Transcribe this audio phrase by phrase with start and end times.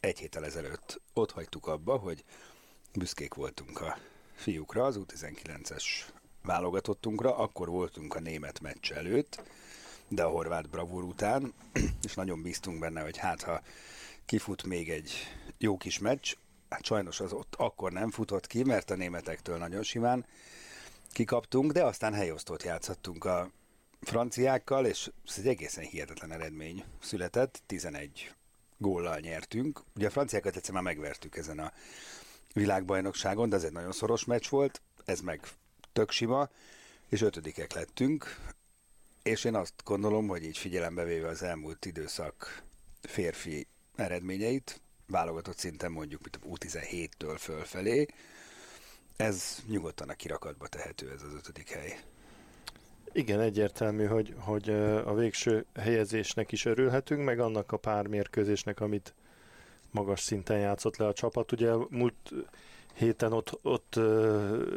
[0.00, 2.24] egy héttel ezelőtt ott hagytuk abba, hogy
[2.94, 3.98] büszkék voltunk a
[4.34, 5.84] fiúkra, az U19-es
[6.42, 9.42] válogatottunkra, akkor voltunk a német meccs előtt,
[10.08, 11.52] de a horvát bravúr után,
[12.06, 13.62] és nagyon bíztunk benne, hogy hát ha
[14.26, 15.12] kifut még egy
[15.58, 16.34] jó kis meccs,
[16.68, 20.26] hát sajnos az ott akkor nem futott ki, mert a németektől nagyon simán
[21.12, 23.50] kikaptunk, de aztán helyosztót játszhattunk a
[24.00, 28.34] franciákkal, és ez egy egészen hihetetlen eredmény született, 11
[28.80, 29.82] góllal nyertünk.
[29.96, 31.72] Ugye a franciákat egyszer már megvertük ezen a
[32.52, 35.40] világbajnokságon, de ez egy nagyon szoros meccs volt, ez meg
[35.92, 36.48] tök sima,
[37.08, 38.36] és ötödikek lettünk,
[39.22, 42.62] és én azt gondolom, hogy így figyelembe véve az elmúlt időszak
[43.02, 48.06] férfi eredményeit, válogatott szinten mondjuk mint U17-től fölfelé,
[49.16, 52.00] ez nyugodtan a kirakatba tehető ez az ötödik hely.
[53.12, 54.70] Igen, egyértelmű, hogy, hogy
[55.04, 59.14] a végső helyezésnek is örülhetünk, meg annak a pár mérkőzésnek, amit
[59.90, 61.52] magas szinten játszott le a csapat.
[61.52, 62.32] Ugye múlt
[62.94, 64.00] héten ott, ott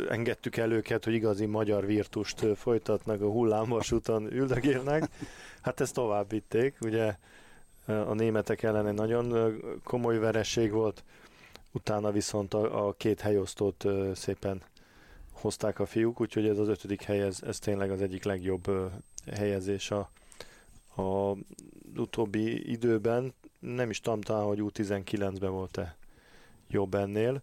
[0.10, 5.10] engedtük el őket, hogy igazi magyar virtust folytatnak a hullámvasúton üldögélnek.
[5.62, 7.16] Hát ezt tovább vitték, ugye
[7.86, 11.04] a németek ellen egy nagyon komoly vereség volt,
[11.72, 14.62] utána viszont a, a két helyosztót szépen
[15.44, 18.92] hozták a fiúk, úgyhogy ez az ötödik hely, ez, ez tényleg az egyik legjobb
[19.32, 20.10] helyezés a,
[21.02, 21.36] a
[21.96, 23.34] utóbbi időben.
[23.60, 25.96] Nem is tudom talán, hogy U19-ben volt-e
[26.68, 27.42] jobb ennél.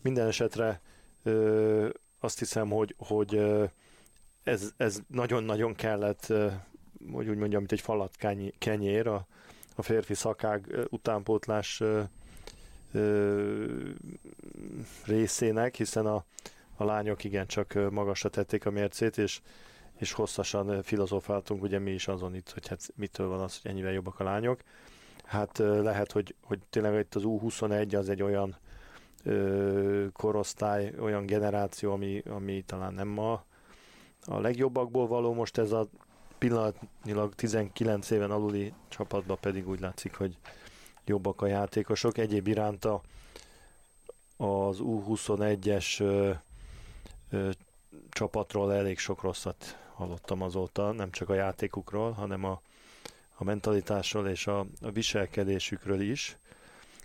[0.00, 0.80] Minden esetre
[1.22, 1.88] ö,
[2.20, 3.42] azt hiszem, hogy, hogy
[4.42, 6.32] ez, ez nagyon-nagyon kellett,
[7.12, 8.16] hogy úgy mondjam, mint egy falat
[8.58, 9.26] kenyér a,
[9.74, 12.02] a férfi szakág utánpótlás ö,
[12.92, 13.90] ö,
[15.04, 16.24] részének, hiszen a,
[16.82, 19.40] a lányok igencsak magasra tették a mércét, és,
[19.98, 23.92] és hosszasan filozofáltunk ugye mi is azon itt, hogy hát mitől van az, hogy ennyivel
[23.92, 24.60] jobbak a lányok.
[25.24, 28.56] Hát lehet, hogy, hogy tényleg itt az U21 az egy olyan
[29.24, 33.44] ö, korosztály, olyan generáció, ami, ami talán nem a,
[34.26, 35.32] a legjobbakból való.
[35.32, 35.86] Most ez a
[36.38, 40.36] pillanatnyilag 19 éven aluli csapatban pedig úgy látszik, hogy
[41.04, 42.18] jobbak a játékosok.
[42.18, 43.00] Egyéb iránta
[44.36, 46.02] az U21-es
[47.32, 47.50] ö,
[48.10, 52.60] csapatról elég sok rosszat hallottam azóta, nem csak a játékukról, hanem a,
[53.34, 56.36] a mentalitásról és a, a viselkedésükről is.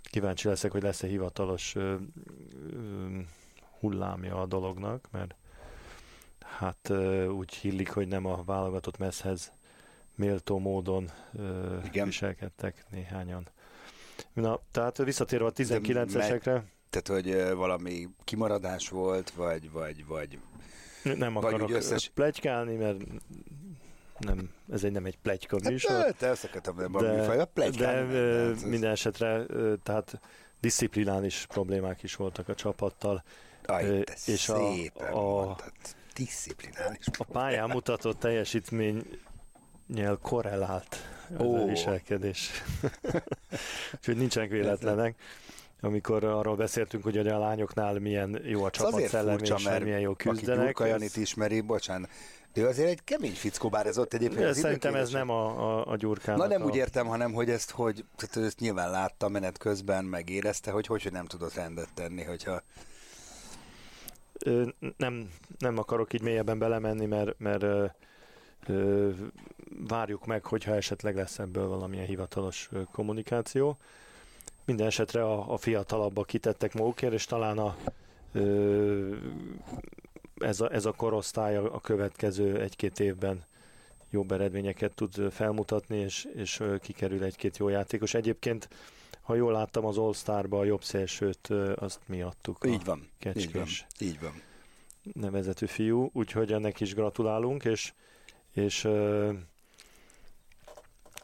[0.02, 1.94] Kíváncsi leszek, hogy lesz-e hivatalos ö,
[2.72, 3.18] ö,
[3.80, 5.34] hullámja a dolognak, mert
[6.40, 9.52] hát ö, úgy hillik, hogy nem a válogatott messzhez
[10.14, 12.06] méltó módon ö, Igen.
[12.06, 13.48] viselkedtek néhányan.
[14.32, 20.38] Na, tehát visszatérve a 19-esekre tehát, hogy valami kimaradás volt, vagy, vagy, vagy
[21.02, 22.10] nem vagy akarok összes...
[22.14, 22.98] plegykálni, mert
[24.18, 25.90] nem, ez egy nem egy plegyka hát, műsor.
[25.90, 28.06] Hát, te összekötöm, de, műfaj, a de nem,
[28.66, 29.46] minden esetre,
[29.82, 30.20] tehát
[30.60, 33.24] disziplinális problémák is voltak a csapattal.
[33.64, 35.56] Aj, és a, a,
[36.14, 39.02] disziplinális a pályán mutatott teljesítmény
[40.22, 40.96] korrelált
[41.38, 41.68] oh.
[41.68, 42.50] viselkedés.
[43.96, 45.16] Úgyhogy nincsenek véletlenek
[45.80, 50.80] amikor arról beszéltünk, hogy a lányoknál milyen jó a csapatszellem, és mert milyen jó küzdenek.
[50.80, 52.10] Aki Janit ismeri, bocsánat,
[52.54, 55.86] ő azért egy kemény fickó, bár ez ott egyébként az Szerintem ez nem a, a,
[55.86, 56.40] a gyurkának.
[56.40, 56.64] Na nem a...
[56.64, 61.02] úgy értem, hanem hogy ezt, hogy tehát ezt nyilván látta menet közben, megérezte, hogy hogy,
[61.02, 62.62] hogy nem tudott rendet tenni, hogyha
[64.96, 67.84] nem, nem akarok így mélyebben belemenni, mert, mert ö,
[68.66, 69.10] ö,
[69.88, 73.78] várjuk meg, hogyha esetleg lesz ebből valamilyen hivatalos kommunikáció.
[74.68, 77.76] Minden esetre a, a fiatalabbak kitettek magukért, és talán a,
[78.32, 79.16] ö,
[80.38, 83.44] ez, a, ez a korosztály a, a következő egy-két évben
[84.10, 88.14] jobb eredményeket tud felmutatni, és, és kikerül egy-két jó játékos.
[88.14, 88.68] Egyébként,
[89.20, 92.64] ha jól láttam, az All-Starba a jobb szélsőt, azt mi adtuk.
[92.66, 93.08] Így van.
[93.18, 93.46] Kecskés.
[93.46, 94.08] Így van.
[94.08, 94.42] Így van.
[95.12, 97.92] Nevezetű fiú, úgyhogy ennek is gratulálunk, és,
[98.52, 99.34] és uh,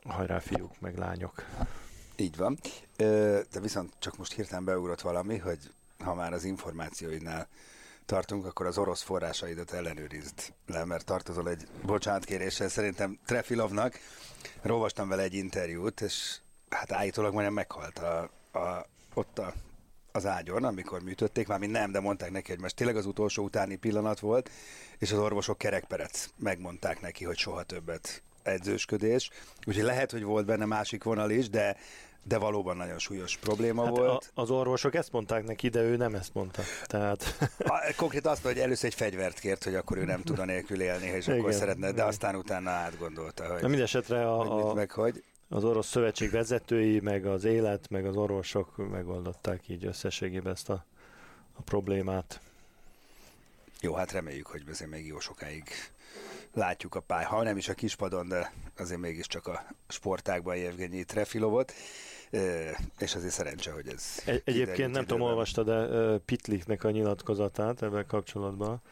[0.04, 1.44] hajrá fiúk, meg lányok.
[2.16, 2.58] Így van.
[2.96, 5.58] De viszont csak most hirtelen beugrott valami, hogy
[5.98, 7.48] ha már az információidnál
[8.06, 13.98] tartunk, akkor az orosz forrásaidat ellenőrizd le, mert tartozol egy bocsánatkéréssel szerintem Trefilovnak.
[14.62, 16.38] Rovastam vele egy interjút, és
[16.68, 19.52] hát állítólag majdnem meghalt a, a, ott a,
[20.12, 23.76] az ágyon, amikor műtötték, már nem, de mondták neki, hogy most tényleg az utolsó utáni
[23.76, 24.50] pillanat volt,
[24.98, 29.30] és az orvosok kerekperec megmondták neki, hogy soha többet edzősködés.
[29.66, 31.76] Úgyhogy lehet, hogy volt benne másik vonal is, de
[32.26, 34.30] de valóban nagyon súlyos probléma hát volt.
[34.34, 36.62] A, az orvosok ezt mondták neki, de ő nem ezt mondta.
[36.86, 37.36] Tehát...
[37.58, 41.06] A, konkrét azt, hogy először egy fegyvert kért, hogy akkor ő nem tud nélkül élni,
[41.06, 42.06] és igen, akkor szeretne, de igen.
[42.06, 45.24] aztán utána átgondolta, hogy, Na mindesetre a, hogy mit, meg hogy.
[45.48, 50.84] az orosz szövetség vezetői, meg az élet, meg az orvosok megoldották így összességében ezt a,
[51.52, 52.40] a problémát.
[53.80, 55.68] Jó, hát reméljük, hogy azért még jó sokáig
[56.54, 61.72] látjuk a pály, ha nem is a kispadon, de azért mégiscsak a sportákban Jevgenyi Trefilovot.
[62.98, 64.22] És azért szerencse, hogy ez...
[64.24, 68.82] Egy, egyébként nem tudom, olvasta, de Pitliknek a nyilatkozatát ebben kapcsolatban,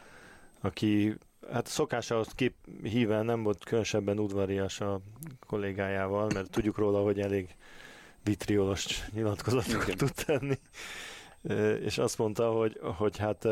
[0.60, 1.16] aki
[1.50, 5.00] hát szokásához kép híven nem volt különösebben udvarias a
[5.46, 7.56] kollégájával, mert tudjuk róla, hogy elég
[8.24, 10.58] vitriolos nyilatkozatokat tud tenni.
[11.84, 13.48] És azt mondta, hogy, hogy hát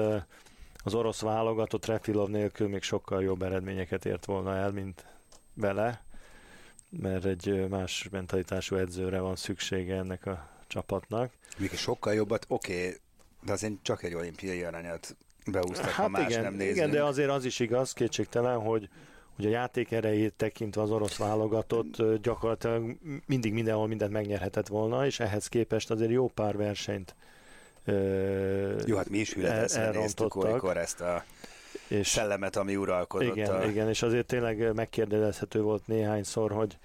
[0.84, 5.04] az orosz válogatott Refilov nélkül még sokkal jobb eredményeket ért volna el, mint
[5.54, 6.02] vele,
[6.88, 11.32] mert egy más mentalitású edzőre van szüksége ennek a csapatnak.
[11.56, 12.96] Még sokkal jobbat, oké, okay,
[13.42, 15.16] de azért csak egy olimpiai aranyat
[15.46, 16.76] beúztak, hát ha más igen, nem nézünk.
[16.76, 18.88] Igen, de azért az is igaz, kétségtelen, hogy
[19.40, 22.96] hogy a játék erejét tekintve az orosz válogatott gyakorlatilag
[23.26, 27.14] mindig mindenhol mindent megnyerhetett volna, és ehhez képest azért jó pár versenyt
[28.86, 31.24] jó, hát mi is hületesen néztük olykor ezt a
[31.90, 33.36] és szellemet, ami uralkodott.
[33.36, 33.64] Igen, a...
[33.64, 36.78] igen, és azért tényleg megkérdezhető volt néhányszor, hogy,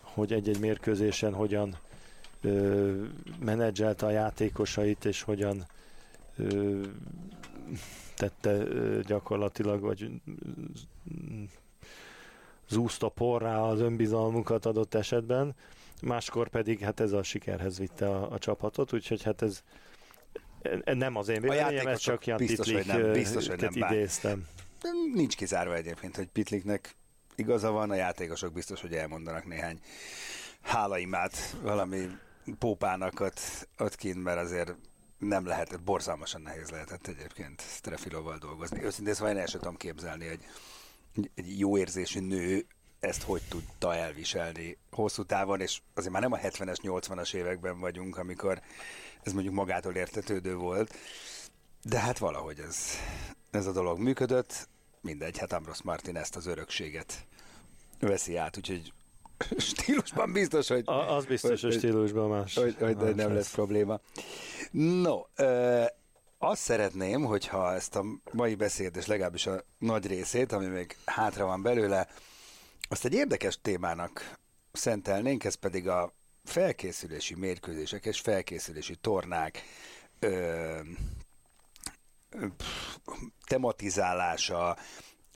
[0.00, 1.76] hogy egy-egy mérkőzésen hogyan
[2.40, 2.92] ö,
[3.44, 5.66] menedzselte a játékosait, és hogyan
[6.36, 6.80] ö,
[8.16, 10.10] tette ö, gyakorlatilag, vagy
[12.68, 15.54] zúzta porrá az önbizalmukat adott esetben,
[16.02, 19.62] máskor pedig hát ez a sikerhez vitte a, a csapatot, úgyhogy hát ez
[20.84, 24.46] nem az én véleményem, ez csak Jan biztos, Pitlik, hogy nem, biztos, hogy nem idéztem.
[25.14, 26.96] Nincs kizárva egyébként, hogy Pitliknek
[27.34, 29.80] igaza van, a játékosok biztos, hogy elmondanak néhány
[30.60, 32.08] hálaimát valami
[32.58, 34.74] pópának ott, ott kint, mert azért
[35.18, 38.84] nem lehetett, borzalmasan nehéz lehetett egyébként Strefiloval dolgozni.
[38.84, 40.40] Őszintén szóval én el sem tudom képzelni, hogy
[41.34, 42.66] egy jó érzésű nő
[43.00, 48.16] ezt hogy tudta elviselni hosszú távon, és azért már nem a 70-es, 80-as években vagyunk,
[48.16, 48.60] amikor
[49.24, 50.94] ez mondjuk magától értetődő volt,
[51.82, 52.78] de hát valahogy ez,
[53.50, 54.68] ez a dolog működött,
[55.00, 57.26] mindegy, hát Ambrose Martin ezt az örökséget
[58.00, 58.92] veszi át, úgyhogy
[59.58, 60.82] stílusban biztos, hogy...
[60.86, 62.54] A, az biztos, hogy, hogy stílusban más.
[62.54, 63.36] Hogy, hogy más nem lesz.
[63.36, 64.00] lesz probléma.
[64.70, 65.84] No, ö,
[66.38, 71.62] azt szeretném, hogyha ezt a mai beszédet, legalábbis a nagy részét, ami még hátra van
[71.62, 72.08] belőle,
[72.88, 74.38] azt egy érdekes témának
[74.72, 76.12] szentelnénk, ez pedig a
[76.44, 79.62] felkészülési mérkőzések és felkészülési tornák
[80.18, 80.78] ö,
[83.46, 84.76] tematizálása,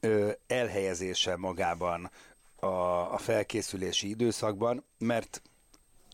[0.01, 2.11] ö, elhelyezése magában
[2.57, 2.67] a,
[3.13, 5.43] a felkészülési időszakban, mert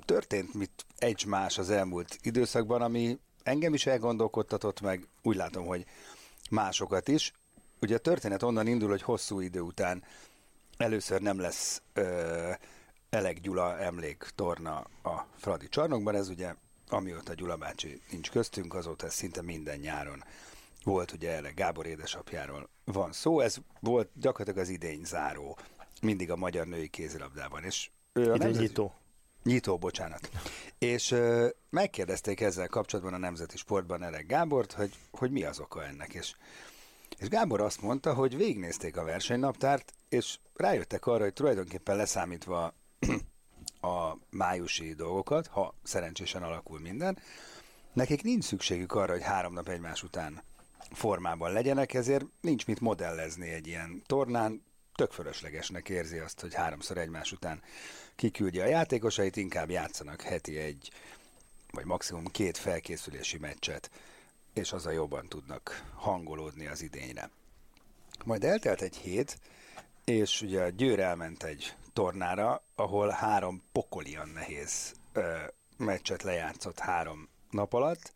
[0.04, 5.84] történt mit egy más az elmúlt időszakban, ami engem is elgondolkodtatott meg, úgy látom, hogy
[6.50, 7.32] másokat is.
[7.80, 10.04] Ugye a történet onnan indul, hogy hosszú idő után
[10.76, 12.50] először nem lesz ö,
[13.14, 16.54] Elek Gyula emlék torna a Fradi csarnokban, ez ugye
[16.88, 20.24] amióta Gyula bácsi nincs köztünk, azóta ez szinte minden nyáron
[20.84, 25.58] volt ugye Elek Gábor édesapjáról van szó, ez volt gyakorlatilag az idény záró,
[26.02, 28.64] mindig a magyar női kézilabdában, és ő a nemzeti...
[28.64, 28.94] nyitó.
[29.42, 30.30] Nyitó, bocsánat.
[30.78, 35.84] És ö, megkérdezték ezzel kapcsolatban a Nemzeti Sportban Elek Gábort, hogy, hogy mi az oka
[35.84, 36.34] ennek, és
[37.18, 42.74] és Gábor azt mondta, hogy végignézték a versenynaptárt, és rájöttek arra, hogy tulajdonképpen leszámítva
[43.80, 47.18] a májusi dolgokat, ha szerencsésen alakul minden,
[47.92, 50.42] nekik nincs szükségük arra, hogy három nap egymás után
[50.90, 54.62] formában legyenek, ezért nincs mit modellezni egy ilyen tornán,
[54.94, 57.62] tök fölöslegesnek érzi azt, hogy háromszor egymás után
[58.16, 60.90] kiküldi a játékosait, inkább játszanak heti egy,
[61.70, 63.90] vagy maximum két felkészülési meccset,
[64.52, 67.30] és az a jobban tudnak hangolódni az idényre.
[68.24, 69.38] Majd eltelt egy hét,
[70.04, 75.36] és ugye a Győr elment egy tornára, ahol három pokolian nehéz ö,
[75.76, 78.12] meccset lejátszott három nap alatt,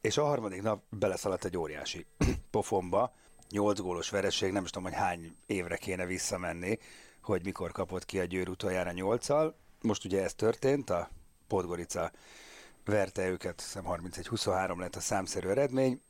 [0.00, 2.06] és a harmadik nap beleszaladt egy óriási
[2.50, 3.14] pofonba,
[3.50, 6.78] nyolc gólos vereség, nem is tudom, hogy hány évre kéne visszamenni,
[7.22, 9.54] hogy mikor kapott ki a Győr utoljára nyolccal.
[9.80, 11.08] Most ugye ez történt, a
[11.46, 12.12] Podgorica
[12.84, 16.00] verte őket, hiszem 31-23 lett a számszerű eredmény,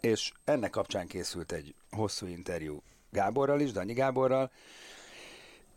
[0.00, 4.50] és ennek kapcsán készült egy hosszú interjú Gáborral is, Danyi Gáborral,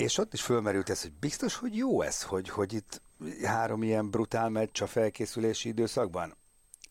[0.01, 3.01] és ott is fölmerült ez, hogy biztos, hogy jó ez, hogy, hogy itt
[3.43, 6.37] három ilyen brutál meccs a felkészülési időszakban.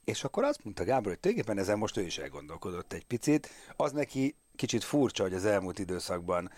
[0.04, 3.48] És akkor azt mondta Gábor, hogy tulajdonképpen ezen most ő is elgondolkodott egy picit.
[3.76, 6.50] Az neki kicsit furcsa, hogy az elmúlt időszakban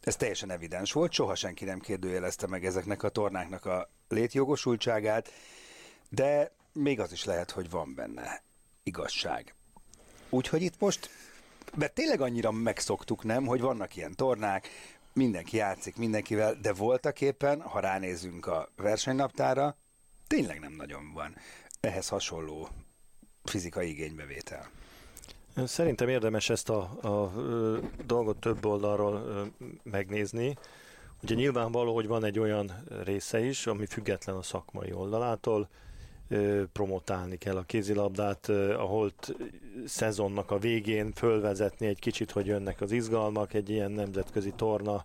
[0.00, 5.30] ez teljesen evidens volt, soha senki nem kérdőjelezte meg ezeknek a tornáknak a létjogosultságát,
[6.08, 8.42] de még az is lehet, hogy van benne
[8.82, 9.54] igazság.
[10.30, 11.10] Úgyhogy itt most,
[11.74, 14.68] mert tényleg annyira megszoktuk, nem, hogy vannak ilyen tornák,
[15.16, 19.76] mindenki játszik mindenkivel, de voltak éppen, ha ránézünk a versenynaptára,
[20.26, 21.36] tényleg nem nagyon van
[21.80, 22.68] ehhez hasonló
[23.44, 24.70] fizikai igénybevétel.
[25.64, 27.32] Szerintem érdemes ezt a, a, a
[28.06, 29.46] dolgot több oldalról
[29.82, 30.56] megnézni.
[31.22, 32.72] Ugye nyilvánvaló, hogy van egy olyan
[33.04, 35.68] része is, ami független a szakmai oldalától,
[36.72, 39.12] promotálni kell a kézilabdát, ahol
[39.86, 45.04] szezonnak a végén fölvezetni egy kicsit, hogy jönnek az izgalmak, egy ilyen nemzetközi torna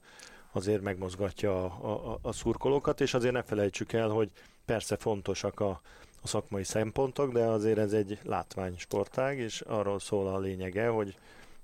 [0.51, 4.31] azért megmozgatja a, a, a szurkolókat, és azért ne felejtsük el, hogy
[4.65, 5.81] persze fontosak a,
[6.21, 11.15] a szakmai szempontok, de azért ez egy látványsportág, és arról szól a lényege, hogy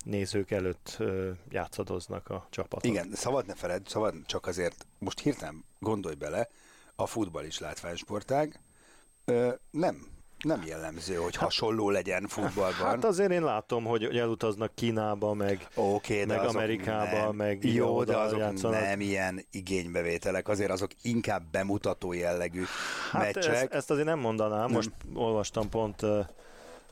[0.04, 0.98] nézők előtt
[1.50, 2.92] játszadoznak a csapatok.
[2.92, 6.50] Igen, szabad ne feled, szabad csak azért, most hirtelen gondolj bele,
[6.96, 8.60] a futball is látványsportág,
[9.32, 10.06] Ö, nem,
[10.44, 12.88] nem jellemző, hogy hát, hasonló legyen futballban.
[12.88, 18.18] Hát azért én látom, hogy elutaznak Kínába, meg, okay, meg Amerikába, nem, meg Jó, de
[18.18, 18.82] azok játszanak.
[18.82, 22.64] nem ilyen igénybevételek, azért azok inkább bemutató jellegű
[23.12, 23.54] hát meccsek.
[23.54, 24.72] Ezt, ezt azért nem mondanám, nem.
[24.72, 26.02] most olvastam pont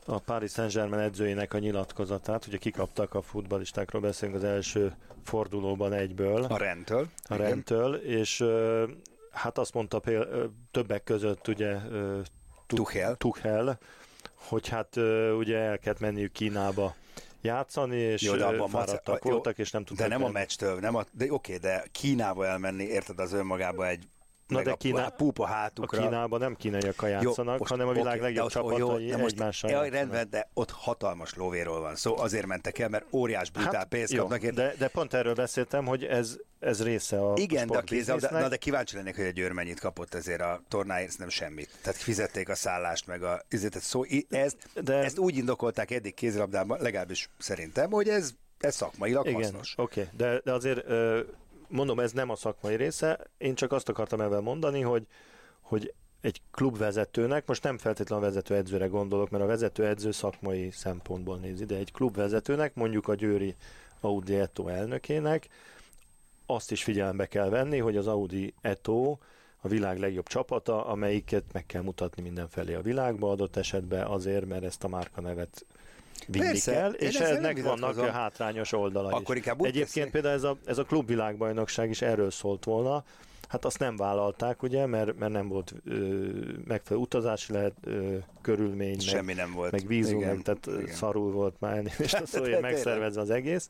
[0.04, 6.44] a Paris Saint-Germain edzőjének a nyilatkozatát, ugye kikaptak a futballistákról, beszélünk az első fordulóban egyből.
[6.44, 7.06] A rendtől.
[7.24, 8.44] A rendtől, és
[9.36, 11.76] hát azt mondta például többek között ugye
[12.66, 13.16] Tuchel.
[13.16, 13.78] Tuchel,
[14.34, 14.96] hogy hát
[15.38, 16.94] ugye el kellett menniük Kínába
[17.40, 19.30] játszani, és jó, de abban fáradtak mace...
[19.30, 20.08] voltak, és nem tudtak.
[20.08, 24.08] De nem a meccstől, nem a, de oké, de Kínába elmenni, érted, az önmagában egy
[24.46, 25.98] Na de Kína, a pupa hátukra.
[25.98, 29.70] A Kínában nem kínaiak játszanak, jó, most, hanem a világ okay, legjobb csapatai jó, egymással
[29.70, 33.88] jaj, rendben, de ott hatalmas lóvéról van szó, azért mentek el, mert óriás brutál hát,
[33.88, 34.50] pénzt jó, kapnak.
[34.50, 38.30] De, de pont erről beszéltem, hogy ez, ez része a Igen, de, a kézzel, de,
[38.30, 41.70] na, de kíváncsi lennék, hogy a Győr mennyit kapott ezért a tornáért, nem semmit.
[41.82, 46.78] Tehát fizették a szállást, meg a ezért, szó, ezt, de, ezt úgy indokolták eddig kézilabdában,
[46.80, 49.74] legalábbis szerintem, hogy ez, ez szakmailag Igen, hasznos.
[49.76, 50.84] oké, okay, de, de azért
[51.68, 55.06] mondom, ez nem a szakmai része, én csak azt akartam ebben mondani, hogy,
[55.60, 61.64] hogy egy klubvezetőnek, most nem feltétlenül a vezetőedzőre gondolok, mert a vezetőedző szakmai szempontból nézi,
[61.64, 63.54] de egy klubvezetőnek, mondjuk a Győri
[64.00, 65.48] Audi Eto elnökének,
[66.46, 69.16] azt is figyelembe kell venni, hogy az Audi Eto
[69.60, 74.64] a világ legjobb csapata, amelyiket meg kell mutatni mindenfelé a világba, adott esetben azért, mert
[74.64, 75.66] ezt a márka nevet
[76.26, 79.44] vinni Persze, kell, és ennek vannak a hátrányos oldalai Akkor is.
[79.58, 83.04] Egyébként például ez a, ez a klubvilágbajnokság is erről szólt volna,
[83.48, 86.28] Hát azt nem vállalták, ugye, mert, mert nem volt ö,
[86.64, 89.72] megfelelő utazási lehet, ö, körülmény, Semmi meg, nem volt.
[89.72, 90.94] meg vízum, igen, meg, tehát igen.
[90.94, 93.68] szarul volt már és a szója megszervezve az egész.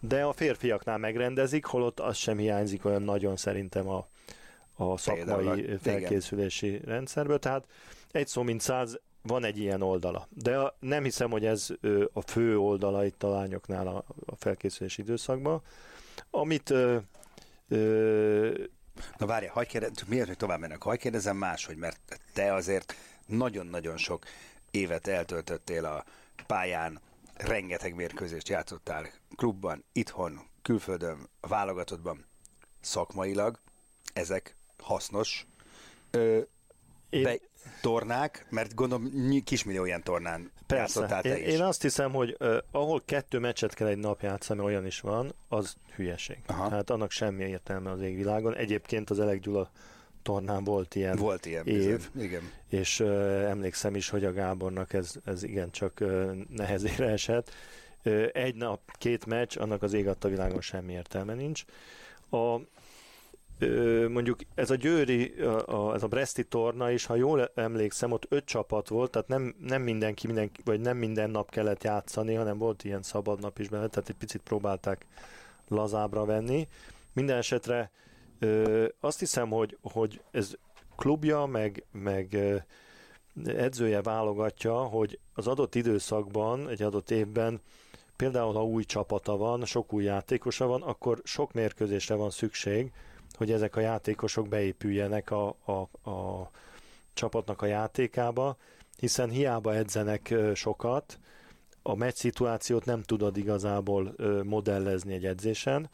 [0.00, 4.06] De a férfiaknál megrendezik, holott az sem hiányzik olyan nagyon szerintem a,
[4.74, 6.80] a szakmai Például, felkészülési igen.
[6.84, 7.38] rendszerből.
[7.38, 7.64] Tehát
[8.10, 10.28] egy szó mint száz, van egy ilyen oldala.
[10.30, 11.68] De nem hiszem, hogy ez
[12.12, 15.62] a fő oldala itt a lányoknál a, a felkészülési időszakban.
[16.30, 16.96] Amit ö,
[17.68, 18.64] ö,
[19.18, 22.94] Na várj, hagyj kérdez, miért, hogy tovább mennek, hagyj kérdezem máshogy, mert te azért
[23.26, 24.24] nagyon-nagyon sok
[24.70, 26.04] évet eltöltöttél a
[26.46, 27.00] pályán,
[27.34, 32.24] rengeteg mérkőzést játszottál klubban, itthon, külföldön, válogatottban,
[32.80, 33.58] szakmailag,
[34.12, 35.46] ezek hasznos
[36.10, 36.40] ö,
[37.14, 37.22] én...
[37.22, 37.38] be,
[37.80, 39.10] tornák, mert gondolom
[39.44, 41.20] kismillió ilyen tornán Persze.
[41.22, 45.00] én, én azt hiszem, hogy uh, ahol kettő meccset kell egy nap játszani, olyan is
[45.00, 46.38] van, az hülyeség.
[46.46, 46.68] Aha.
[46.68, 48.56] Hát annak semmi értelme az égvilágon.
[48.56, 49.70] Egyébként az Elek Gyula
[50.22, 52.00] tornán volt ilyen, volt ilyen év, bizony.
[52.24, 52.42] Igen.
[52.68, 53.08] és uh,
[53.48, 57.50] emlékszem is, hogy a Gábornak ez, ez igen csak uh, nehezére esett.
[58.04, 61.64] Uh, egy nap, két meccs, annak az ég a világon semmi értelme nincs.
[62.30, 62.60] A,
[64.08, 65.34] mondjuk ez a győri,
[65.94, 69.82] ez a Breszti torna is, ha jól emlékszem, ott öt csapat volt, tehát nem, nem
[69.82, 73.86] mindenki, mindenki, vagy nem minden nap kellett játszani, hanem volt ilyen szabad nap is benne,
[73.86, 75.06] tehát egy picit próbálták
[75.68, 76.68] lazábra venni.
[77.12, 77.90] Minden esetre
[78.38, 80.54] ö, azt hiszem, hogy, hogy ez
[80.96, 82.36] klubja, meg, meg
[83.44, 87.60] edzője válogatja, hogy az adott időszakban, egy adott évben
[88.16, 92.92] például ha új csapata van, sok új játékosa van, akkor sok mérkőzésre van szükség,
[93.36, 96.50] hogy ezek a játékosok beépüljenek a, a, a
[97.14, 98.56] csapatnak a játékába,
[98.98, 101.18] hiszen hiába edzenek sokat,
[101.82, 105.90] a meccs szituációt nem tudod igazából modellezni egy edzésen.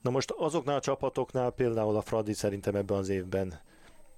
[0.00, 3.60] Na most azoknál a csapatoknál például a Fradi szerintem ebben az évben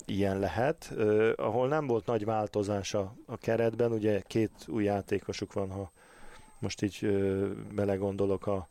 [0.06, 0.94] ilyen lehet,
[1.37, 5.90] ahol nem volt nagy változás a, keretben, ugye két új játékosuk van, ha
[6.58, 7.06] most így
[7.75, 8.68] belegondolok a,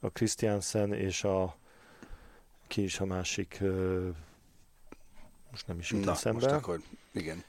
[0.00, 1.56] a Christiansen és a
[2.68, 3.62] ki is a másik
[5.50, 6.40] most nem is jut Na, eszembe.
[6.40, 6.80] most akkor,
[7.12, 7.44] igen.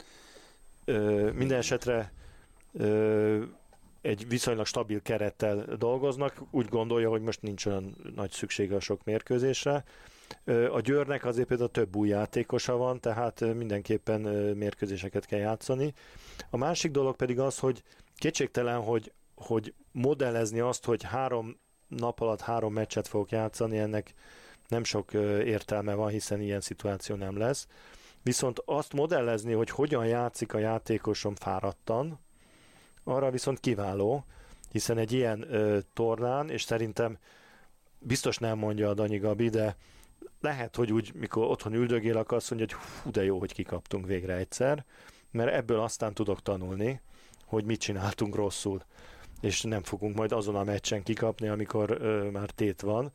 [0.85, 2.11] Ö, minden esetre
[2.73, 3.43] ö,
[4.01, 9.03] egy viszonylag stabil kerettel dolgoznak, úgy gondolja, hogy most nincs olyan nagy szüksége a sok
[9.03, 9.83] mérkőzésre.
[10.71, 14.21] A Győrnek azért például több új játékosa van, tehát mindenképpen
[14.55, 15.93] mérkőzéseket kell játszani.
[16.49, 17.83] A másik dolog pedig az, hogy
[18.15, 21.57] kétségtelen, hogy, hogy modellezni azt, hogy három
[21.87, 24.13] nap alatt három meccset fogok játszani, ennek
[24.69, 27.67] nem sok értelme van, hiszen ilyen szituáció nem lesz.
[28.23, 32.19] Viszont azt modellezni, hogy hogyan játszik a játékosom fáradtan,
[33.03, 34.25] arra viszont kiváló,
[34.71, 37.17] hiszen egy ilyen ö, tornán, és szerintem
[37.99, 39.75] biztos nem mondja a Danyi Gabi, de
[40.41, 44.05] lehet, hogy úgy, mikor otthon üldögél, akkor azt mondja, hogy hú, de jó, hogy kikaptunk
[44.05, 44.85] végre egyszer,
[45.31, 47.01] mert ebből aztán tudok tanulni,
[47.45, 48.83] hogy mit csináltunk rosszul,
[49.41, 53.11] és nem fogunk majd azon a meccsen kikapni, amikor ö, már tét van.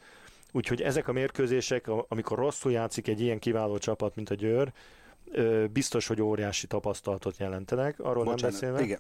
[0.57, 4.73] Úgyhogy ezek a mérkőzések, amikor rosszul játszik egy ilyen kiváló csapat, mint a Győr,
[5.73, 8.83] biztos, hogy óriási tapasztalatot jelentenek, arról Bocsánat, nem beszélve.
[8.83, 8.99] Igen.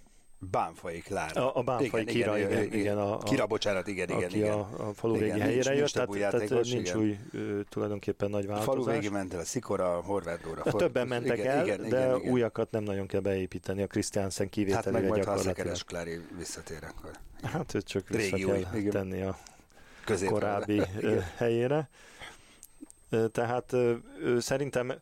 [0.50, 1.52] Bánfai Klára.
[1.52, 4.52] A, a Bánfai igen, Kira, igen, igen, igen, a, a, Kira, bocsánat, igen, igen, igen.
[4.52, 7.00] A, a falu végi helyére nincs, jött, tehát, játékos, tehát nincs igen.
[7.00, 7.18] új
[7.68, 8.68] tulajdonképpen nagy változás.
[8.68, 10.62] A falu végi ment el, a Szikora, a Horváth Dóra.
[10.62, 10.80] For...
[10.80, 12.32] Többen mentek igen, el, igen, de igen, igen.
[12.32, 16.20] újakat nem nagyon kell beépíteni, a Krisztiánsen kivételével Hát meg majd, ha a Szekeres Klári
[16.36, 17.10] visszatér, akkor...
[17.42, 19.36] Hát őt csak vissza Régi kell új, tenni a
[20.04, 20.34] Középre.
[20.34, 20.82] korábbi
[21.36, 21.88] helyére.
[23.32, 23.74] Tehát
[24.38, 24.94] szerintem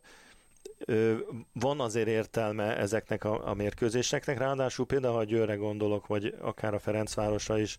[1.53, 6.79] van azért értelme ezeknek a, a mérkőzéseknek, ráadásul például, ha Győre gondolok, vagy akár a
[6.79, 7.77] Ferencvárosra is,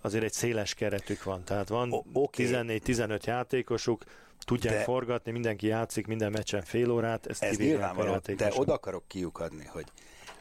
[0.00, 2.46] azért egy széles keretük van, tehát van okay.
[2.50, 4.04] 14-15 játékosuk,
[4.38, 9.04] tudják de, forgatni, mindenki játszik minden meccsen fél órát, ezt ez nyilvánvaló, de oda akarok
[9.06, 9.86] kiukadni, hogy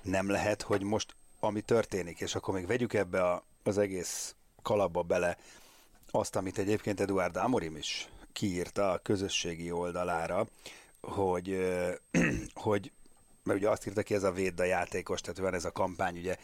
[0.02, 5.02] nem lehet, hogy most ami történik, és akkor még vegyük ebbe a, az egész kalapba
[5.02, 5.38] bele
[6.12, 10.48] azt, amit egyébként Eduard Amorim is kiírta a közösségi oldalára,
[11.02, 11.58] hogy,
[12.54, 12.92] hogy
[13.44, 16.18] mert ugye azt írta ki ez a védd a játékos, tehát van ez a kampány,
[16.18, 16.36] ugye,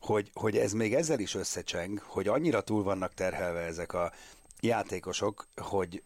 [0.00, 4.12] hogy, hogy ez még ezzel is összecseng, hogy annyira túl vannak terhelve ezek a
[4.60, 6.02] játékosok, hogy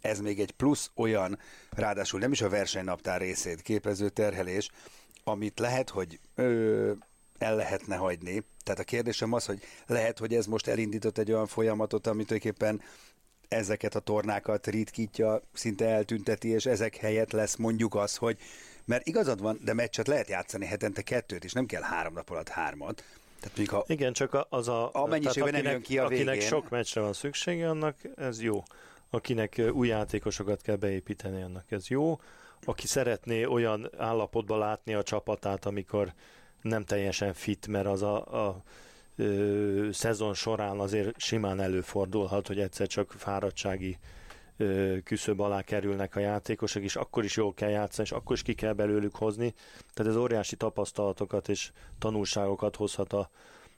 [0.00, 1.38] ez még egy plusz olyan,
[1.70, 4.70] ráadásul nem is a versenynaptár részét képező terhelés,
[5.24, 6.92] amit lehet, hogy ö,
[7.38, 8.42] el lehetne hagyni.
[8.64, 12.82] Tehát a kérdésem az, hogy lehet, hogy ez most elindított egy olyan folyamatot, amit tulajdonképpen
[13.48, 18.38] ezeket a tornákat ritkítja, szinte eltünteti, és ezek helyett lesz mondjuk az, hogy
[18.84, 22.48] mert igazad van, de meccset lehet játszani hetente kettőt, és nem kell három nap alatt
[22.48, 23.04] hármat.
[23.40, 24.90] Tehát ha Igen, csak az a...
[24.92, 26.48] Amennyiségben nem jön ki a akinek végén.
[26.48, 28.62] sok meccsre van szüksége, annak ez jó.
[29.10, 32.20] Akinek új játékosokat kell beépíteni, annak ez jó.
[32.64, 36.12] Aki szeretné olyan állapotba látni a csapatát, amikor
[36.66, 38.62] nem teljesen fit, mert az a, a
[39.16, 43.98] ö, szezon során azért simán előfordulhat, hogy egyszer csak fáradtsági
[44.56, 48.42] ö, küszöb alá kerülnek a játékosok, és akkor is jól kell játszani, és akkor is
[48.42, 49.54] ki kell belőlük hozni.
[49.94, 53.30] Tehát ez óriási tapasztalatokat és tanulságokat hozhat a,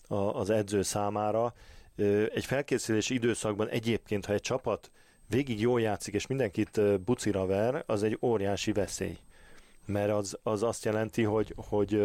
[0.09, 1.55] a, az edző számára.
[1.96, 4.90] Ö, egy felkészülési időszakban egyébként, ha egy csapat
[5.29, 9.18] végig jól játszik, és mindenkit bucira ver, az egy óriási veszély.
[9.87, 12.03] Mert az, az azt jelenti, hogy, hogy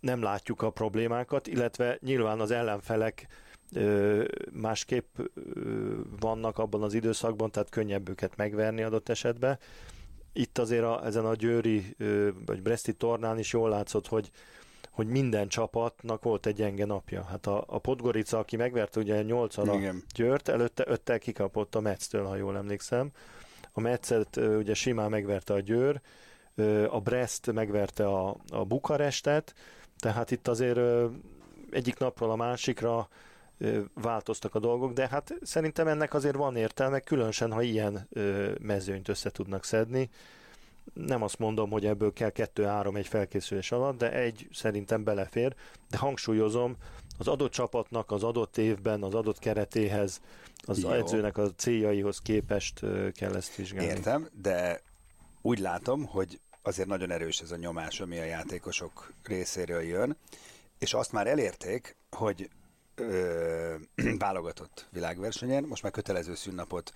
[0.00, 3.26] nem látjuk a problémákat, illetve nyilván az ellenfelek
[4.52, 5.18] másképp
[6.20, 9.58] vannak abban az időszakban, tehát könnyebb őket megverni adott esetben.
[10.32, 11.96] Itt azért a, ezen a Győri
[12.46, 14.30] vagy Breszti tornán is jól látszott, hogy,
[14.90, 17.24] hogy minden csapatnak volt egy gyenge napja.
[17.24, 19.78] Hát a, a Podgorica, aki megverte ugye 8 a
[20.14, 23.10] Győrt, előtte 5 kikapott a Metz-től, ha jól emlékszem.
[23.72, 26.00] A Metzet ugye simán megverte a Győr,
[26.88, 29.54] a Brest megverte a, a Bukarestet,
[29.98, 30.80] tehát itt azért
[31.70, 33.08] egyik napról a másikra
[33.94, 38.08] változtak a dolgok, de hát szerintem ennek azért van értelme, különösen, ha ilyen
[38.60, 40.10] mezőnyt össze tudnak szedni.
[40.92, 45.54] Nem azt mondom, hogy ebből kell kettő-három egy felkészülés alatt, de egy szerintem belefér,
[45.90, 46.76] de hangsúlyozom,
[47.18, 50.20] az adott csapatnak az adott évben, az adott keretéhez,
[50.66, 50.90] az Jó.
[50.90, 52.80] edzőnek a céljaihoz képest
[53.12, 53.90] kell ezt vizsgálni.
[53.90, 54.80] Értem, de
[55.42, 60.16] úgy látom, hogy azért nagyon erős ez a nyomás, ami a játékosok részéről jön,
[60.78, 62.50] és azt már elérték, hogy
[62.94, 63.74] ö,
[64.18, 66.92] válogatott világversenyen, most már kötelező szünnapot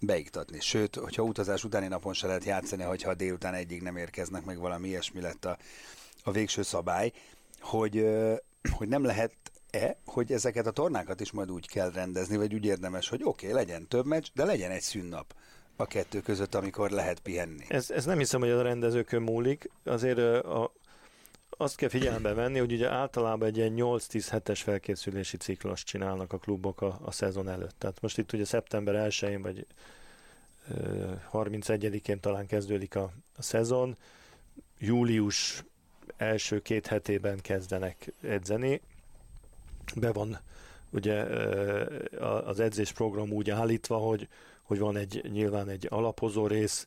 [0.00, 0.60] beiktatni.
[0.60, 4.88] Sőt, hogyha utazás utáni napon se lehet játszani, hogyha délután egyig nem érkeznek, meg valami
[4.88, 5.58] ilyesmi lett a,
[6.22, 7.12] a végső szabály,
[7.60, 8.34] hogy, ö,
[8.70, 9.32] hogy nem lehet
[9.70, 13.46] E, hogy ezeket a tornákat is majd úgy kell rendezni, vagy úgy érdemes, hogy oké,
[13.46, 15.34] okay, legyen több meccs, de legyen egy szünnap
[15.80, 17.64] a kettő között, amikor lehet pihenni.
[17.68, 19.70] Ez, ez nem hiszem, hogy a rendezőkön múlik.
[19.84, 20.72] Azért a,
[21.50, 26.38] azt kell figyelembe venni, hogy ugye általában egy ilyen 8-10 hetes felkészülési ciklus csinálnak a
[26.38, 27.74] klubok a, a szezon előtt.
[27.78, 29.66] Tehát most itt ugye szeptember 1-én vagy
[31.32, 33.96] 31-én talán kezdődik a, a szezon,
[34.78, 35.64] július
[36.16, 38.80] első két hetében kezdenek edzeni.
[39.96, 40.38] Be van
[40.90, 41.22] ugye
[42.44, 44.28] az edzésprogram úgy állítva, hogy,
[44.68, 46.86] hogy van egy nyilván egy alapozó rész,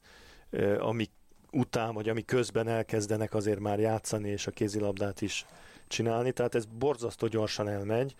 [0.79, 1.09] ami
[1.51, 5.45] után, vagy ami közben elkezdenek azért már játszani, és a kézilabdát is
[5.87, 8.15] csinálni, tehát ez borzasztó gyorsan elmegy,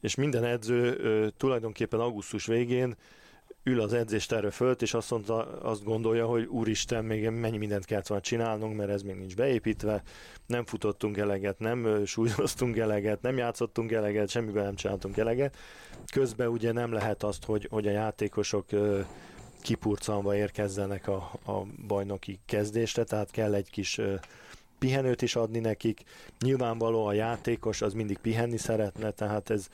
[0.00, 2.96] és minden edző tulajdonképpen augusztus végén
[3.66, 8.06] ül az edzésterve fölt, és azt, mondta, azt gondolja, hogy úristen, még mennyi mindent kellett
[8.06, 10.02] volna csinálnunk, mert ez még nincs beépítve,
[10.46, 15.56] nem futottunk eleget, nem súlyoztunk eleget, nem játszottunk eleget, semmiben nem csináltunk eleget.
[16.12, 18.66] Közben ugye nem lehet azt, hogy, hogy a játékosok
[19.62, 24.00] kipurcanva érkezzenek a, a bajnoki kezdésre, tehát kell egy kis
[24.78, 26.02] pihenőt is adni nekik.
[26.40, 29.68] Nyilvánvaló a játékos az mindig pihenni szeretne, tehát ez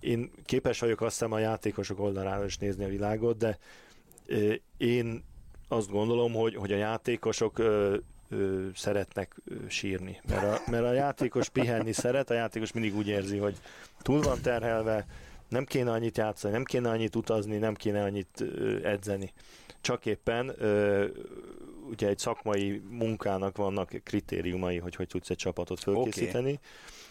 [0.00, 3.58] én képes vagyok azt hiszem a játékosok oldalára is nézni a világot, de
[4.76, 5.24] én
[5.68, 7.96] azt gondolom, hogy, hogy a játékosok ö,
[8.28, 10.20] ö, szeretnek ö, sírni.
[10.28, 13.56] Mert a, mert a játékos pihenni szeret, a játékos mindig úgy érzi, hogy
[14.02, 15.06] túl van terhelve,
[15.48, 19.32] nem kéne annyit játszani, nem kéne annyit utazni, nem kéne annyit ö, edzeni.
[19.80, 21.06] Csak éppen ö,
[21.90, 26.60] ugye egy szakmai munkának vannak kritériumai, hogy hogy tudsz egy csapatot fölkészíteni.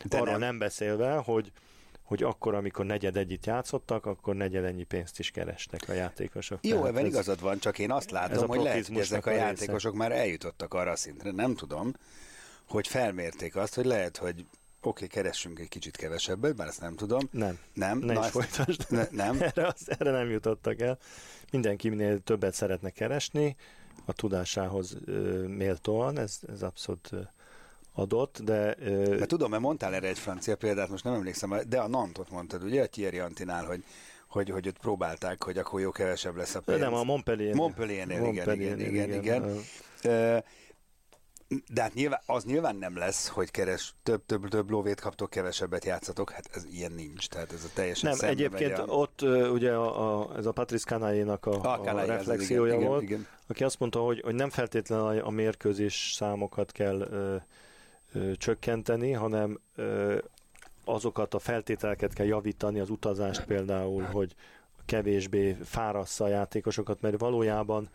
[0.06, 0.20] Okay.
[0.20, 0.40] Arra nem...
[0.40, 1.52] nem beszélve, hogy
[2.08, 6.66] hogy akkor, amikor negyed egyit játszottak, akkor negyed ennyi pénzt is keresnek a játékosok.
[6.66, 9.96] Jó, ebben igazad van, csak én azt látom, hogy lehet, hogy ezek a, a játékosok
[9.96, 11.94] már eljutottak arra a szintre, nem tudom,
[12.68, 14.36] hogy felmérték azt, hogy lehet, hogy
[14.82, 17.28] oké, okay, keressünk egy kicsit kevesebbet, bár ezt nem tudom.
[17.32, 17.60] Nem.
[17.74, 17.98] Nem?
[18.00, 18.86] Ne Na, is folytasd.
[18.90, 19.42] Ne, nem?
[19.42, 20.98] erre, az, erre nem jutottak el.
[21.52, 23.56] Mindenki minél többet szeretne keresni,
[24.06, 27.20] a tudásához ö, méltóan, ez, ez abszolút ö,
[27.98, 28.76] adott, de...
[29.10, 32.64] Mert tudom, mert mondtál erre egy francia példát, most nem emlékszem, de a Nantot mondtad,
[32.64, 33.84] ugye, a Thierry Antinál, hogy
[34.28, 36.80] hogy, hogy ott próbálták, hogy akkor jó kevesebb lesz a pénz.
[36.80, 37.54] Nem, a Montpellier.
[37.54, 39.44] Montpellier-nél, igen, igen, igen, igen, igen.
[39.44, 39.64] igen.
[41.74, 45.86] De hát nyilván, az nyilván nem lesz, hogy keres több, több, több lóvét kaptok, kevesebbet
[45.86, 48.84] játszatok, hát ez ilyen nincs, tehát ez a teljesen Nem, egyébként a...
[48.84, 53.20] ott ugye a, a, ez a Patrice Kanájénak a, a, a reflexiója igen, volt, igen,
[53.20, 53.32] igen.
[53.48, 57.36] aki azt mondta, hogy, hogy nem feltétlenül a, mérkőzés számokat kell uh, ö,
[58.38, 60.18] csökkenteni, hanem ö,
[60.86, 64.36] azokat a feltételeket kell javítani, az utazást például, hogy
[64.86, 67.90] kevésbé fárassza a játékosokat, mert valójában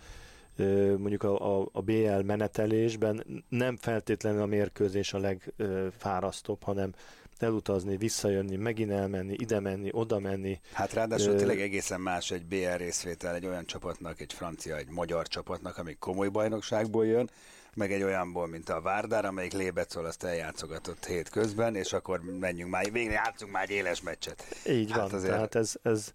[0.96, 6.92] mondjuk a, a, a BL menetelésben nem feltétlenül a mérkőzés a legfárasztóbb, hanem
[7.38, 10.60] elutazni, visszajönni, megint elmenni, ide menni, oda menni.
[10.72, 15.28] Hát ráadásul tényleg egészen más egy BL részvétel egy olyan csapatnak, egy francia, egy magyar
[15.28, 17.30] csapatnak, ami komoly bajnokságból jön,
[17.76, 22.70] meg egy olyanból, mint a Várdár, amelyik Lébecol azt eljátszogatott hét közben, és akkor menjünk
[22.70, 24.44] már, végre játszunk már egy éles meccset.
[24.68, 25.32] Így hát van, azért...
[25.32, 26.12] tehát ez, ez,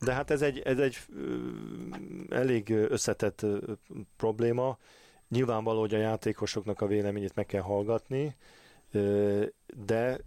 [0.00, 0.98] de hát ez egy, ez egy
[2.30, 3.46] elég összetett
[4.16, 4.78] probléma.
[5.28, 8.36] Nyilvánvaló, hogy a játékosoknak a véleményét meg kell hallgatni,
[9.86, 10.18] de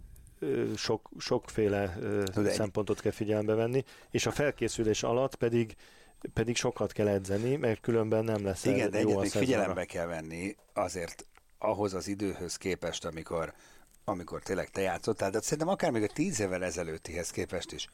[0.76, 1.96] sok, sokféle
[2.34, 5.76] de szempontot kell figyelembe venni, és a felkészülés alatt pedig
[6.34, 10.56] pedig sokat kell edzeni, mert különben nem lesz Igen, de egyet még figyelembe kell venni
[10.72, 11.26] azért
[11.58, 13.52] ahhoz az időhöz képest, amikor,
[14.04, 17.88] amikor tényleg te játszottál, de szerintem akár még a tíz évvel ezelőttihez képest is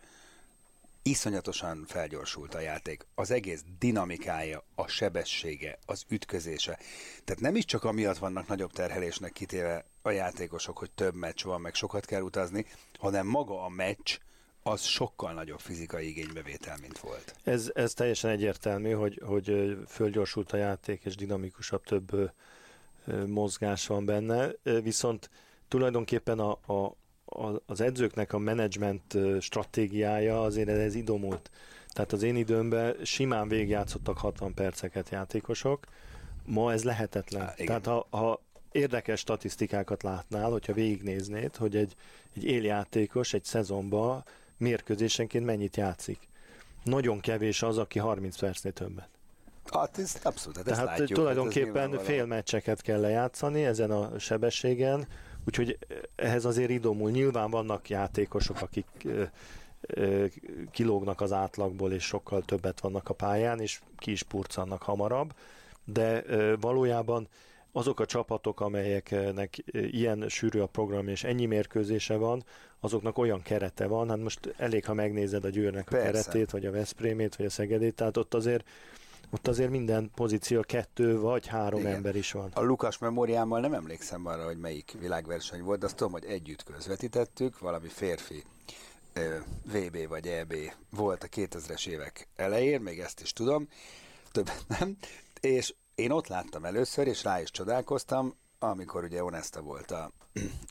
[1.02, 3.06] iszonyatosan felgyorsult a játék.
[3.14, 6.78] Az egész dinamikája, a sebessége, az ütközése.
[7.24, 11.60] Tehát nem is csak amiatt vannak nagyobb terhelésnek kitéve a játékosok, hogy több meccs van,
[11.60, 12.66] meg sokat kell utazni,
[12.98, 14.18] hanem maga a meccs
[14.70, 17.34] az sokkal nagyobb fizikai igénybevétel, mint volt.
[17.44, 22.32] Ez, ez teljesen egyértelmű, hogy, hogy fölgyorsult a játék, és dinamikusabb több
[23.26, 25.30] mozgás van benne, viszont
[25.68, 26.96] tulajdonképpen a, a,
[27.66, 31.50] az edzőknek a menedzsment stratégiája azért ez idomult.
[31.92, 35.86] Tehát az én időmben simán végigjátszottak 60 perceket játékosok,
[36.48, 37.46] Ma ez lehetetlen.
[37.46, 37.66] Há, igen.
[37.66, 41.94] Tehát ha, ha érdekes statisztikákat látnál, hogyha végignéznéd, hogy egy,
[42.34, 44.24] egy éljátékos egy szezonban
[44.58, 46.28] mérkőzésenként mennyit játszik.
[46.84, 49.08] Nagyon kevés az, aki 30 percnél többet.
[49.72, 53.90] Hát ez abszolút, hát ezt Tehát látjuk, tulajdonképpen hát ez fél meccseket kell lejátszani ezen
[53.90, 55.06] a sebességen,
[55.46, 55.78] úgyhogy
[56.16, 57.10] ehhez azért idomul.
[57.10, 59.08] Nyilván vannak játékosok, akik
[60.70, 65.34] kilógnak az átlagból, és sokkal többet vannak a pályán, és ki is purcannak hamarabb,
[65.84, 66.24] de
[66.56, 67.28] valójában
[67.78, 72.44] azok a csapatok, amelyeknek ö, ilyen sűrű a program és ennyi mérkőzése van,
[72.80, 76.10] azoknak olyan kerete van, hát most elég, ha megnézed a Győrnek a Persze.
[76.10, 78.68] keretét, vagy a Veszprémét, vagy a Szegedét, tehát ott azért
[79.30, 81.92] ott azért minden pozíció kettő vagy három Igen.
[81.92, 82.50] ember is van.
[82.54, 86.62] A Lukas memóriámmal nem emlékszem arra, hogy melyik világverseny volt, de azt tudom, hogy együtt
[86.62, 88.44] közvetítettük, valami férfi
[89.72, 90.54] VB vagy EB
[90.90, 93.68] volt a 2000-es évek elején, még ezt is tudom,
[94.32, 94.96] többet nem,
[95.40, 100.10] és én ott láttam először, és rá is csodálkoztam, amikor ugye Onesta volt a,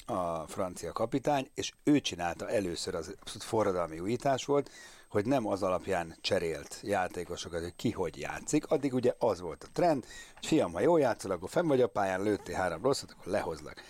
[0.06, 4.72] a francia kapitány, és ő csinálta először, az abszolút forradalmi újítás volt,
[5.10, 9.68] hogy nem az alapján cserélt játékosokat, hogy ki hogy játszik, addig ugye az volt a
[9.74, 13.32] trend, hogy fiam, ha jól játszol, akkor fenn vagy a pályán, lőttél három rosszat, akkor
[13.32, 13.84] lehozlak.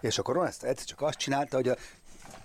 [0.00, 1.76] És akkor Onesta egyszer csak azt csinálta, hogy a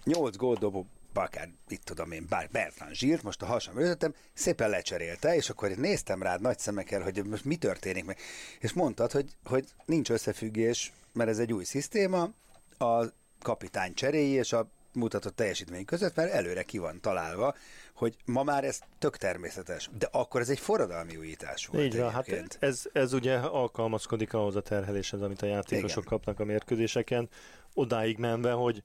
[0.03, 0.85] nyolc góldobó
[1.21, 5.69] akár, itt tudom én, bár Bertrand Zsilt, most a hasam előttem, szépen lecserélte, és akkor
[5.69, 8.17] néztem rád nagy szemekkel, hogy most mi történik meg.
[8.59, 12.29] És mondtad, hogy, hogy nincs összefüggés, mert ez egy új szisztéma,
[12.77, 13.03] a
[13.39, 17.55] kapitány cseréi és a mutatott teljesítmény között, mert előre ki van találva,
[17.93, 22.11] hogy ma már ez tök természetes, de akkor ez egy forradalmi újítás volt Így van,
[22.11, 26.17] hát ez, ez ugye alkalmazkodik ahhoz a terheléshez, amit a játékosok Igen.
[26.17, 27.29] kapnak a mérkőzéseken,
[27.73, 28.83] odáig menve, hogy,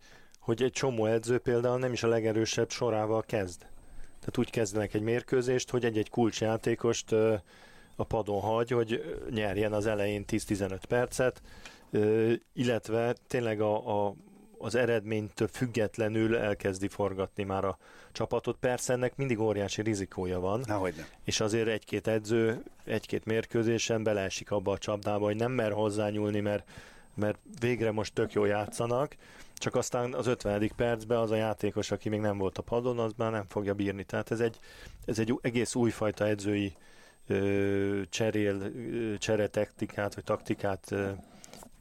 [0.48, 3.58] hogy egy csomó edző például nem is a legerősebb sorával kezd.
[4.18, 7.12] Tehát úgy kezdenek egy mérkőzést, hogy egy-egy kulcsjátékost
[7.96, 11.42] a padon hagy, hogy nyerjen az elején 10-15 percet,
[12.52, 14.14] illetve tényleg a, a,
[14.58, 17.78] az eredménytől függetlenül elkezdi forgatni már a
[18.12, 18.56] csapatot.
[18.60, 21.06] Persze ennek mindig óriási rizikója van, Nahogy nem.
[21.24, 26.70] és azért egy-két edző egy-két mérkőzésen beleesik abba a csapdába, hogy nem mer hozzányúlni, mert,
[27.14, 29.16] mert végre most tök jól játszanak,
[29.58, 30.70] csak aztán az 50.
[30.76, 34.04] percben az a játékos, aki még nem volt a padon, az már nem fogja bírni.
[34.04, 34.58] Tehát ez egy,
[35.04, 36.76] ez egy egész újfajta edzői
[37.26, 41.10] ö, cserél, ö, cseretektikát, vagy taktikát ö,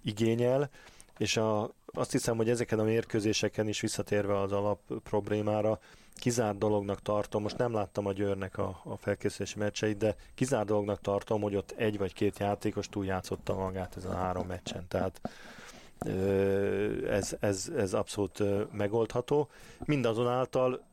[0.04, 0.70] igényel,
[1.18, 5.80] és a, azt hiszem, hogy ezeken a mérkőzéseken is visszatérve az alap problémára,
[6.16, 11.02] kizárt dolognak tartom, most nem láttam a Győrnek a, a felkészülési meccseit, de kizárt dolognak
[11.02, 14.86] tartom, hogy ott egy vagy két játékos túljátszotta magát ezen a három meccsen.
[14.88, 15.22] Tehát
[17.08, 19.50] ez, ez, ez abszolút megoldható.
[19.86, 20.84] Mindazonáltal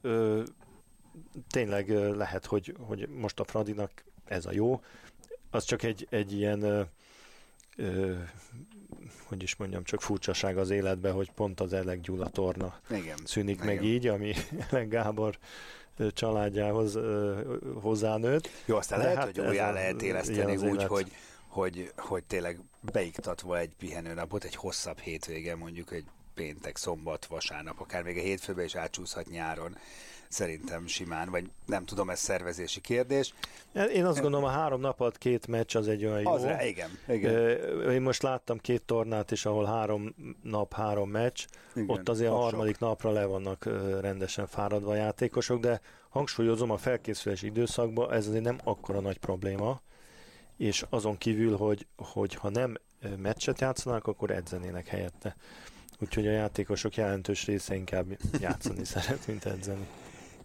[1.48, 3.90] tényleg lehet, hogy, hogy most a Fradinak
[4.24, 4.80] ez a jó.
[5.50, 6.88] Az csak egy, egy ilyen
[7.76, 8.12] ö,
[9.26, 13.16] hogy is mondjam, csak furcsaság az életben, hogy pont az Elek Gyula torna Igen.
[13.24, 13.66] szűnik Igen.
[13.66, 14.32] meg így, ami
[14.70, 15.38] Elek Gábor
[16.12, 17.40] családjához ö,
[17.80, 18.48] hozzánőtt.
[18.64, 21.12] Jó, aztán De lehet, hát hogy újjá lehet éleszteni úgy, hogy,
[21.54, 22.60] hogy, hogy tényleg
[22.92, 28.64] beiktatva egy pihenőnapot, egy hosszabb hétvége, mondjuk egy péntek, szombat, vasárnap, akár még a hétfőbe
[28.64, 29.76] is átsúszhat nyáron,
[30.28, 33.34] szerintem simán, vagy nem tudom, ez szervezési kérdés.
[33.92, 36.30] Én azt gondolom, a három napat két meccs az egy olyan jó.
[36.30, 37.90] Az igen, igen.
[37.90, 41.44] Én most láttam két tornát is, ahol három nap, három meccs.
[41.74, 42.42] Igen, Ott azért a sok.
[42.42, 43.64] harmadik napra le vannak
[44.00, 49.80] rendesen fáradva a játékosok, de hangsúlyozom a felkészülési időszakban ez azért nem akkora nagy probléma,
[50.56, 52.76] és azon kívül, hogy, hogy ha nem
[53.16, 55.36] meccset játszanak, akkor edzenének helyette.
[55.98, 58.06] Úgyhogy a játékosok jelentős része inkább
[58.40, 59.86] játszani szeret, mint edzeni.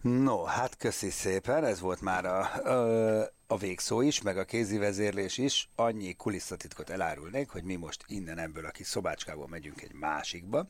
[0.00, 4.78] No, hát köszi szépen, ez volt már a, a, a végszó is, meg a kézi
[4.78, 5.70] vezérlés is.
[5.74, 10.68] Annyi kulisszatitkot elárulnék, hogy mi most innen ebből a kis szobácskából megyünk egy másikba,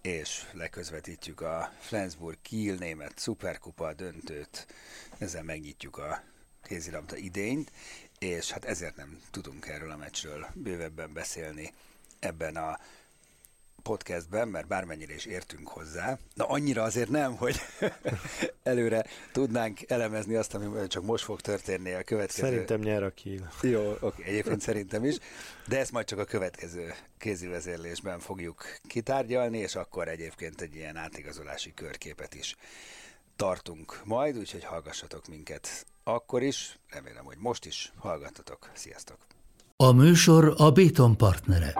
[0.00, 4.66] és leközvetítjük a Flensburg Kiel német szuperkupa döntőt,
[5.18, 6.22] ezzel megnyitjuk a
[6.62, 7.72] kézilabda idényt,
[8.22, 11.72] és hát ezért nem tudunk erről a meccsről bővebben beszélni
[12.18, 12.78] ebben a
[13.82, 17.60] podcastben, mert bármennyire is értünk hozzá, na annyira azért nem, hogy
[18.62, 22.46] előre tudnánk elemezni azt, ami csak most fog történni a következő...
[22.46, 23.52] Szerintem nyer a Kiel.
[23.62, 25.16] Jó, oké, egyébként szerintem is,
[25.66, 31.74] de ezt majd csak a következő kézivezérlésben fogjuk kitárgyalni, és akkor egyébként egy ilyen átigazolási
[31.74, 32.56] körképet is
[33.36, 38.70] tartunk majd, úgyhogy hallgassatok minket akkor is, remélem, hogy most is hallgattatok.
[38.74, 39.16] Sziasztok!
[39.76, 41.74] A műsor a Béton partnere.